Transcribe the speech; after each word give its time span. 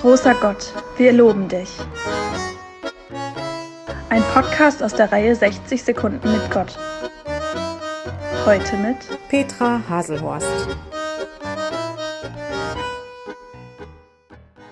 Großer 0.00 0.34
Gott, 0.36 0.72
wir 0.96 1.12
loben 1.12 1.48
dich. 1.48 1.68
Ein 4.08 4.22
Podcast 4.32 4.82
aus 4.82 4.94
der 4.94 5.12
Reihe 5.12 5.36
60 5.36 5.82
Sekunden 5.82 6.32
mit 6.32 6.50
Gott. 6.50 6.78
Heute 8.46 8.78
mit 8.78 8.96
Petra 9.28 9.82
Haselhorst. 9.90 10.46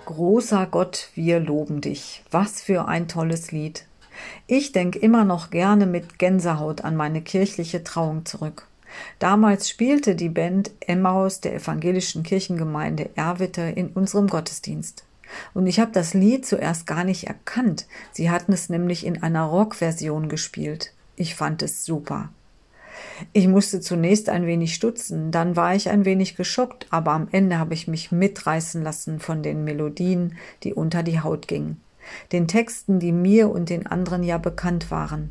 Großer 0.06 0.66
Gott, 0.70 1.10
wir 1.14 1.40
loben 1.40 1.82
dich. 1.82 2.24
Was 2.30 2.62
für 2.62 2.88
ein 2.88 3.06
tolles 3.06 3.52
Lied. 3.52 3.84
Ich 4.46 4.72
denke 4.72 4.98
immer 4.98 5.26
noch 5.26 5.50
gerne 5.50 5.84
mit 5.84 6.18
Gänsehaut 6.18 6.84
an 6.84 6.96
meine 6.96 7.20
kirchliche 7.20 7.84
Trauung 7.84 8.24
zurück. 8.24 8.66
Damals 9.18 9.68
spielte 9.68 10.14
die 10.14 10.30
Band 10.30 10.70
Emmaus 10.80 11.42
der 11.42 11.54
evangelischen 11.54 12.22
Kirchengemeinde 12.22 13.10
Erwitte 13.14 13.60
in 13.60 13.88
unserem 13.88 14.28
Gottesdienst. 14.28 15.04
Und 15.54 15.66
ich 15.66 15.80
habe 15.80 15.92
das 15.92 16.14
Lied 16.14 16.46
zuerst 16.46 16.86
gar 16.86 17.04
nicht 17.04 17.26
erkannt. 17.26 17.86
Sie 18.12 18.30
hatten 18.30 18.52
es 18.52 18.68
nämlich 18.68 19.04
in 19.04 19.22
einer 19.22 19.44
Rockversion 19.44 20.28
gespielt. 20.28 20.92
Ich 21.16 21.34
fand 21.34 21.62
es 21.62 21.84
super. 21.84 22.30
Ich 23.32 23.48
musste 23.48 23.80
zunächst 23.80 24.28
ein 24.28 24.46
wenig 24.46 24.74
stutzen, 24.74 25.30
dann 25.30 25.56
war 25.56 25.74
ich 25.74 25.88
ein 25.88 26.04
wenig 26.04 26.36
geschockt, 26.36 26.86
aber 26.90 27.12
am 27.12 27.28
Ende 27.30 27.58
habe 27.58 27.74
ich 27.74 27.88
mich 27.88 28.12
mitreißen 28.12 28.82
lassen 28.82 29.20
von 29.20 29.42
den 29.42 29.64
Melodien, 29.64 30.36
die 30.62 30.74
unter 30.74 31.02
die 31.02 31.20
Haut 31.20 31.48
gingen, 31.48 31.80
den 32.32 32.48
Texten, 32.48 32.98
die 32.98 33.12
mir 33.12 33.50
und 33.50 33.70
den 33.70 33.86
anderen 33.86 34.22
ja 34.22 34.38
bekannt 34.38 34.90
waren. 34.90 35.30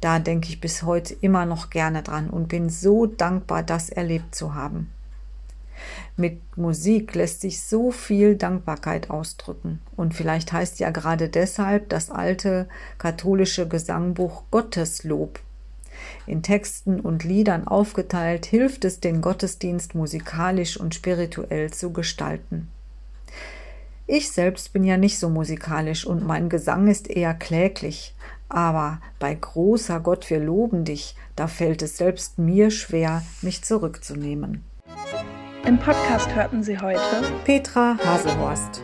Da 0.00 0.18
denke 0.18 0.48
ich 0.48 0.60
bis 0.60 0.82
heute 0.82 1.14
immer 1.20 1.46
noch 1.46 1.70
gerne 1.70 2.02
dran 2.02 2.30
und 2.30 2.48
bin 2.48 2.70
so 2.70 3.06
dankbar, 3.06 3.62
das 3.62 3.90
erlebt 3.90 4.34
zu 4.34 4.54
haben. 4.54 4.90
Mit 6.20 6.58
Musik 6.58 7.14
lässt 7.14 7.40
sich 7.40 7.62
so 7.62 7.90
viel 7.90 8.36
Dankbarkeit 8.36 9.08
ausdrücken. 9.08 9.80
Und 9.96 10.12
vielleicht 10.12 10.52
heißt 10.52 10.78
ja 10.78 10.90
gerade 10.90 11.30
deshalb 11.30 11.88
das 11.88 12.10
alte 12.10 12.68
katholische 12.98 13.66
Gesangbuch 13.66 14.42
Gotteslob. 14.50 15.40
In 16.26 16.42
Texten 16.42 17.00
und 17.00 17.24
Liedern 17.24 17.66
aufgeteilt 17.66 18.44
hilft 18.44 18.84
es, 18.84 19.00
den 19.00 19.22
Gottesdienst 19.22 19.94
musikalisch 19.94 20.78
und 20.78 20.94
spirituell 20.94 21.70
zu 21.70 21.90
gestalten. 21.90 22.68
Ich 24.06 24.30
selbst 24.30 24.74
bin 24.74 24.84
ja 24.84 24.98
nicht 24.98 25.18
so 25.18 25.30
musikalisch 25.30 26.04
und 26.04 26.26
mein 26.26 26.50
Gesang 26.50 26.88
ist 26.88 27.08
eher 27.08 27.32
kläglich, 27.32 28.14
aber 28.50 29.00
bei 29.18 29.34
großer 29.34 30.00
Gott, 30.00 30.28
wir 30.28 30.40
loben 30.40 30.84
dich, 30.84 31.16
da 31.34 31.46
fällt 31.46 31.80
es 31.80 31.96
selbst 31.96 32.38
mir 32.38 32.70
schwer, 32.70 33.22
mich 33.40 33.62
zurückzunehmen. 33.64 34.64
Im 35.66 35.78
Podcast 35.78 36.34
hörten 36.34 36.62
Sie 36.62 36.78
heute 36.78 37.00
Petra 37.44 37.96
Haselhorst. 38.04 38.82